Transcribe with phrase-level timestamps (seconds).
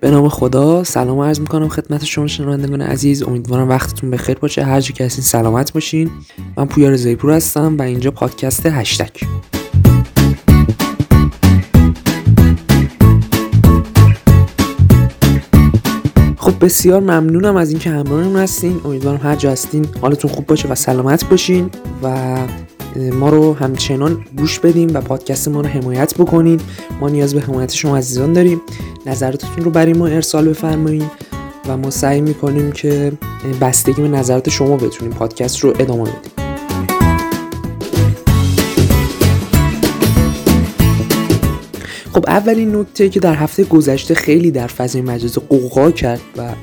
[0.00, 3.22] به نام خدا سلام عرض می‌کنم خدمت شما شنوندگان عزیز.
[3.22, 4.64] امیدوارم وقتتون بخیر باشه.
[4.64, 6.10] هر که هستین سلامت باشین.
[6.56, 9.16] من پویار زیپور هستم و اینجا پادکست هشتگ.
[16.36, 18.80] خب بسیار ممنونم از اینکه همراهمون هستین.
[18.84, 21.70] امیدوارم هر جا هستین حالتون خوب باشه و سلامت باشین
[22.02, 22.36] و
[23.12, 26.60] ما رو همچنان گوش بدیم و پادکست ما رو حمایت بکنین.
[27.00, 28.60] ما نیاز به حمایت شما عزیزان داریم.
[29.06, 31.10] نظراتتون رو برای ما ارسال بفرمایید
[31.68, 33.12] و ما سعی می‌کنیم که
[33.60, 36.30] بستگی به نظرات شما بتونیم پادکست رو ادامه بدیم.
[42.12, 46.54] خب اولین نکته که در هفته گذشته خیلی در فضای مجاز قوقا کرد و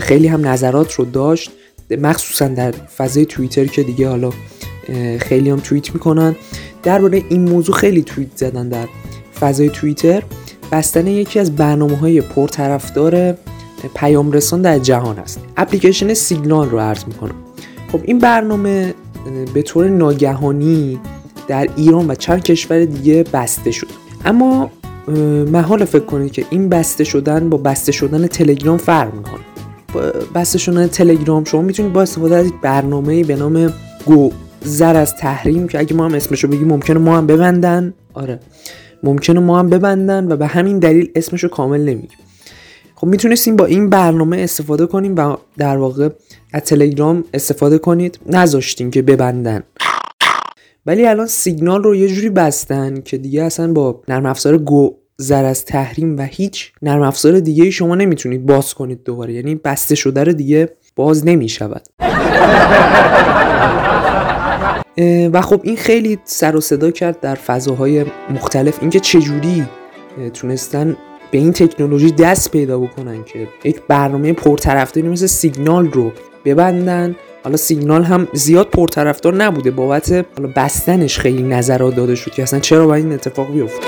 [0.00, 1.50] خیلی هم نظرات رو داشت
[1.90, 4.30] مخصوصا در فضای توییتر که دیگه حالا
[5.18, 6.36] خیلی هم توییت می‌کنن
[6.82, 8.88] درباره این موضوع خیلی توییت زدن در
[9.40, 10.22] فضای توییتر.
[10.72, 13.34] بستن یکی از برنامه های پرطرفدار
[13.94, 15.40] پیام رسان در جهان است.
[15.56, 17.34] اپلیکیشن سیگنال رو عرض می‌کنم.
[17.92, 18.94] خب این برنامه
[19.54, 20.98] به طور ناگهانی
[21.48, 23.86] در ایران و چند کشور دیگه بسته شد.
[24.24, 24.70] اما
[25.52, 29.42] محال فکر کنید که این بسته شدن با بسته شدن تلگرام فرق می‌کنه.
[30.34, 33.72] بسته شدن تلگرام شما می‌تونید با استفاده از یک برنامه به نام
[34.06, 34.30] گو
[34.64, 37.94] زر از تحریم که اگه ما هم اسمشو بگیم ممکنه ما هم ببندن.
[38.14, 38.40] آره.
[39.02, 42.18] ممکنه ما هم ببندن و به همین دلیل اسمشو کامل نمیگیم.
[42.94, 46.08] خب می‌تونستیم با این برنامه استفاده کنیم و در واقع
[46.52, 48.18] از تلگرام استفاده کنید.
[48.26, 49.62] نذاشتیم که ببندن.
[50.86, 55.44] ولی الان سیگنال رو یه جوری بستن که دیگه اصلا با نرم افزار گو زر
[55.44, 59.32] از تحریم و هیچ نرم افزار دیگه شما نمی‌تونید باز کنید دوباره.
[59.32, 61.86] یعنی بسته شده رو دیگه باز نمی‌شود.
[65.32, 68.78] و خب این خیلی سر و صدا کرد در فضاهای مختلف.
[68.80, 69.64] اینکه چجوری
[70.34, 70.96] تونستن
[71.30, 76.12] به این تکنولوژی دست پیدا بکنن که یک برنامه پرطرفداری مثل سیگنال رو
[76.44, 77.16] ببندن.
[77.44, 82.60] حالا سیگنال هم زیاد پرطرفدار نبوده بابت حالا بستنش خیلی نظرات داده شد که اصلا
[82.60, 83.86] چرا باید این اتفاق بیفته.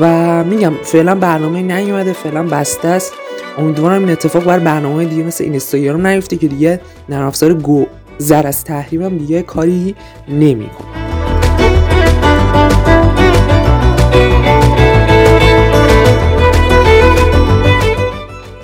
[0.00, 3.12] و میگم فعلا برنامه نیومده فعلا بسته است.
[3.58, 7.32] امیدوارم این اتفاق بر برنامه دیگه مثل اینستاگرام نیفته که دیگه نرم
[7.62, 7.86] گو
[8.18, 9.94] زر از تحریمم دیگه کاری
[10.28, 10.88] نمی‌کنه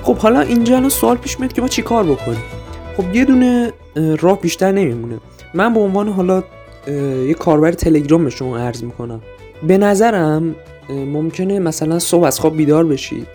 [0.02, 2.42] خب حالا اینجا الان سوال پیش میاد که ما چیکار بکنیم؟
[2.96, 3.72] خب یه دونه
[4.20, 5.18] راه بیشتر نمیمونه.
[5.54, 6.42] من به عنوان حالا
[7.26, 9.20] یه کاربر تلگرام به شما عرض می‌کنم.
[9.62, 10.54] به نظرم
[10.90, 13.26] ممکنه مثلا صبح از خواب بیدار بشید.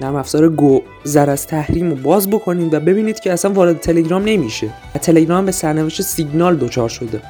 [0.00, 4.24] نرم افزار گو زر از تحریم رو باز بکنید و ببینید که اصلا وارد تلگرام
[4.24, 7.22] نمیشه و تلگرام به سرنوشت سیگنال دچار شده.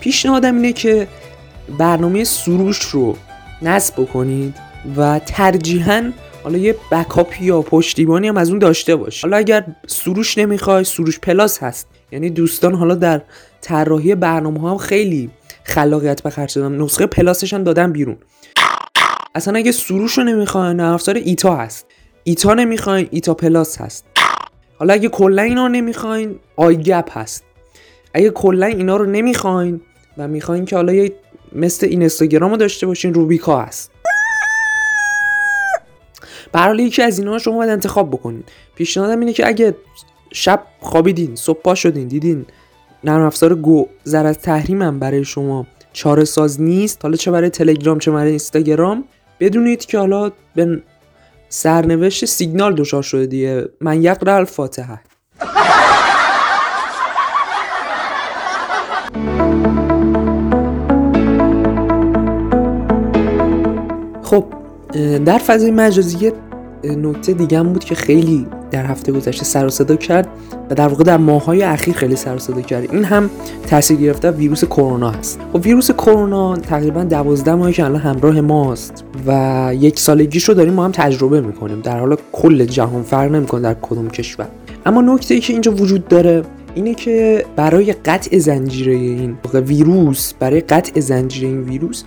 [0.00, 1.08] پیشنهادم اینه که
[1.78, 3.16] برنامه سروش رو
[3.62, 4.54] نصب بکنید
[4.96, 6.12] و ترجیحاً
[6.42, 11.18] حالا یه بکاپ یا پشتیبانی هم از اون داشته باش حالا اگر سروش نمی‌خوای سروش
[11.18, 11.88] پلاس هست.
[12.12, 13.22] یعنی دوستان حالا در
[13.60, 15.30] طراحی برنامه ها خیلی
[15.64, 16.82] خلاقیت به خرج دادن.
[16.82, 18.16] نسخه پلاسش هم دادن بیرون.
[19.34, 21.86] اصلا اگه سروش رو نمی‌خواین نرم افزار ایتا هست.
[22.28, 24.04] ایتا نمی‌خواین ایتا پلاس هست.
[24.78, 27.44] حالا اگه کلا اینا نمی‌خواین آیگپ هست.
[28.14, 29.80] اگه کلا اینا رو نمی‌خواین
[30.18, 31.12] و می‌خواین که حالا یه
[31.52, 33.90] مثل این اینستاگرام رو داشته باشین روبیکا هست.
[36.52, 38.44] برحال یکی از اینا شما باید انتخاب بکنین.
[38.74, 39.76] پیشنهادم اینه که اگه
[40.32, 42.46] شب خوابیدین صبح پا شدین دیدین
[43.04, 47.98] نرم افزار گو زر از تحریمم برای شما چاره ساز نیست حالا چه برای تلگرام
[47.98, 49.04] چه برای اینستاگرام
[49.40, 50.82] بدونید که حالا به
[51.48, 53.68] سرنوشت سیگنال دچار شده دیگه.
[53.80, 55.00] من یقرا الفاتحه.
[64.22, 64.44] خب
[65.24, 66.32] در فضای مجازی
[66.84, 70.28] نکته دیگه بود که خیلی در هفته گذشته سر و صدا کرد
[70.70, 72.92] و در واقع در ماهای اخیر خیلی سر و صدا کرد.
[72.92, 73.30] این هم
[73.66, 75.40] تاثیر گرفته ویروس کرونا هست.
[75.52, 80.72] خب ویروس کرونا تقریبا دوازده ماهی که الان همراه ماست و یک سالگیش رو داریم
[80.72, 81.80] ما هم تجربه می‌کنیم.
[81.80, 84.46] در حالا کل جهان فرق نمی‌کنه در کدوم کشور.
[84.86, 86.42] اما نکته ای که اینجا وجود داره
[86.74, 92.02] اینه که برای قطع زنجیره این ویروس برای قطع زنجیره این ویروس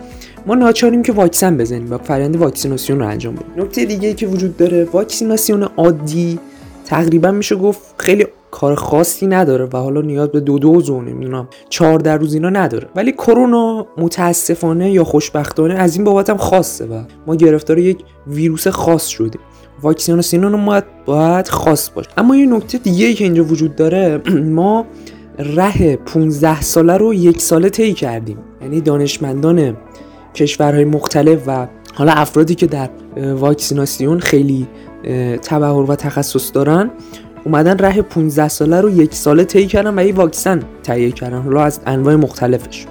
[0.46, 3.64] ما ناچاریم که واکسن بزنیم و فرآیند واکسیناسیون رو انجام بدیم.
[3.64, 6.40] نکته دیگه که وجود داره واکسیناسیون عادی
[6.86, 11.48] تقریبا میشه گفت خیلی کار خاصی نداره و حالا نیاز به دو دوز و نمی‌دونم
[12.04, 12.88] در روز اینا نداره.
[12.95, 17.98] ولی کرونا متاسفانه یا خوشبختانه از این بابت هم خاصه و ما گرفتار یک
[18.28, 19.42] ویروس خاص شدیم.
[19.81, 22.10] واکسیناسیون ما باید خاص باشه.
[22.18, 24.22] اما یه نکته دیگه که اینجا وجود داره
[24.57, 24.86] ما
[25.39, 28.38] ره 15 ساله رو یک ساله طی کردیم.
[28.62, 29.78] یعنی دانشمندان
[30.36, 34.68] کشورهای مختلف و حالا افرادی که در واکسیناسیون خیلی
[35.42, 36.92] تبهر و تخصص دارن.
[37.44, 41.42] اومدن ره 15 ساله رو یک ساله طی کردن و این واکسن تهیه کردن.
[41.42, 42.86] حالا از انواع مختلفش.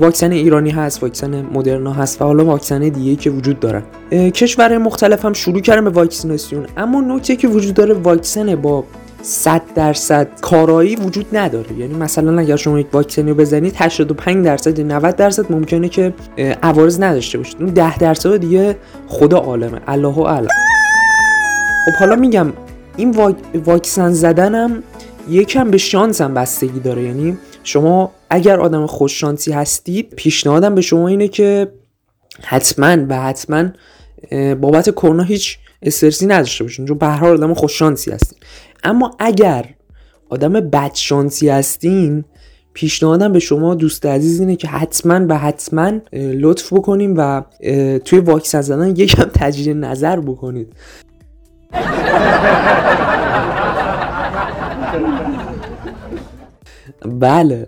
[0.00, 3.82] واکسن ایرانی هست واکسن مدرنا هست و حالا واکسن دیگه که وجود دارن
[4.12, 8.84] کشور مختلف هم شروع کردن به واکسیناسیون اما نکته که وجود داره واکسن با
[9.22, 11.72] 100 درصد کارایی وجود نداره.
[11.78, 16.14] یعنی مثلا اگر شما یک واکسنی رو بزنید 85 درصد 90 درصد ممکنه که
[16.62, 17.56] عوارض نداشته باشید.
[17.60, 18.76] اون 10 درصد دیگه
[19.06, 19.80] خدا عالمه.
[19.86, 20.48] الله اعلم.
[21.88, 22.52] خب حالا میگم
[22.96, 23.10] این
[23.54, 24.82] واکسن زدنم
[25.28, 27.02] یکم به شانس هم بستگی داره.
[27.02, 31.72] یعنی شما اگر آدم خوششانسی هستید پیشنهادم به شما اینه که
[32.42, 33.64] حتما و حتما
[34.60, 38.38] بابت کرونا هیچ استرسی نداشته باشین چون به هر آدم خوششانسی هستین.
[38.84, 39.64] اما اگر
[40.28, 42.24] آدم بدشانسی هستین
[42.72, 47.42] پیشنهادم به شما دوست عزیز اینه که حتما و حتما لطف بکنیم و
[48.04, 50.72] توی واکسن زدن یکم تجدید نظر بکنید.
[57.04, 57.66] بله.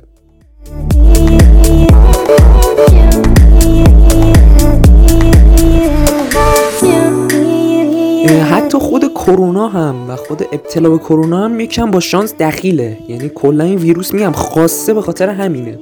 [8.50, 12.98] حتی خود کرونا هم و خود ابتلا به کرونا هم یکم با شانس دخیله.
[13.08, 15.78] یعنی کلا این ویروس میگم خاصه به خاطر همینه.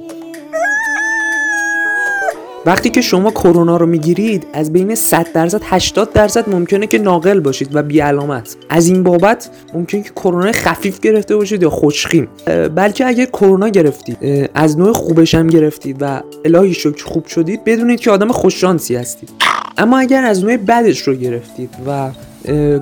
[2.65, 7.39] وقتی که شما کرونا رو می‌گیرید از بین 100 درصد 80 درصد ممکنه که ناقل
[7.39, 12.27] باشید و بی علامت از این بابت ممکنه که کرونا خفیف گرفته باشید یا خوشخیم
[12.75, 17.99] بلکه اگر کرونا گرفتید از نوع خوبش هم گرفتید و الهی شکر خوب شدید بدونید
[17.99, 19.29] که آدم خوششانسی هستید.
[19.77, 22.11] اما اگر از نوع بدش رو گرفتید و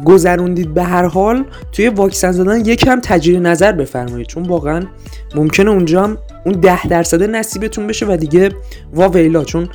[0.06, 4.27] گذروندید به هر حال توی واکسن زدن یکم تجدید نظر بفرمایید.
[4.27, 4.83] چون واقعا
[5.35, 8.49] ممکنه اونجا هم اون ده درصد نصیبتون بشه و دیگه
[8.94, 9.69] وا ویلا چون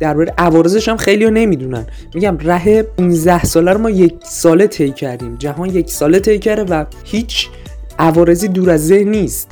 [0.00, 1.86] درباره عوارضش هم خیلی ها نمی‌دونن.
[2.14, 5.36] میگم ره 15 ساله رو ما یک ساله طی کردیم.
[5.36, 7.48] جهان یک ساله طی کرده و هیچ
[7.98, 9.50] عوارضی دور از ذهن نیست.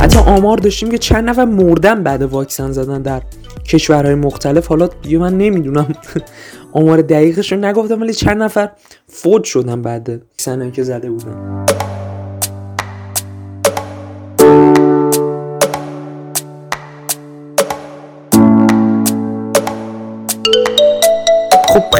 [0.00, 3.22] حتی آمار داشتیم که چند نفر مردن بعد واکسن زدن در
[3.66, 4.66] کشورهای مختلف.
[4.66, 5.86] حالا دیگه من نمی‌دونم.
[6.72, 8.70] آمار دقیقش رو نگفتم ولی چند نفر
[9.08, 11.66] فوت شدن بعد سنه که زده بودن.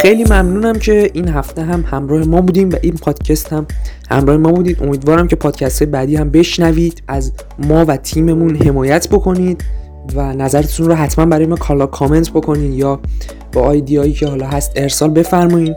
[0.07, 3.67] خیلی ممنونم که این هفته هم همراه ما بودیم و این پادکست هم
[4.11, 9.65] همراه ما بودید امیدوارم که پادکست بعدی هم بشنوید از ما و تیممون حمایت بکنید
[10.15, 13.01] و نظرتون رو حتما برای ما کالا کامنت بکنین یا
[13.53, 15.75] با آیدیایی که حالا هست ارسال بفرمایین.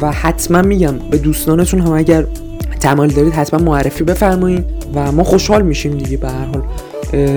[0.00, 2.26] و حتما میگم به دوستانتون هم اگر
[2.80, 4.64] تمایل دارید حتما معرفی بفرمایین
[4.94, 6.16] و ما خوشحال میشیم دیگه.
[6.16, 6.62] به هر حال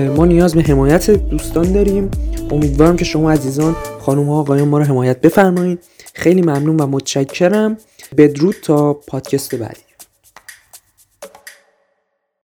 [0.08, 2.10] ما نیاز به حمایت دوستان داریم.
[2.50, 7.78] امیدوارم که شما عزیزان خانم ها آقایان ما رو حمایت بفرمایید خیلی ممنون و متشکرم.
[8.16, 9.83] بدرود تا پادکست بعدی.